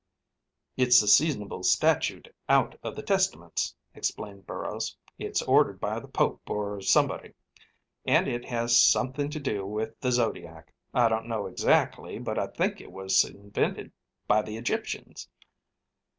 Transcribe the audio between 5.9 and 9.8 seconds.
the Pope or somebody. And it has something to do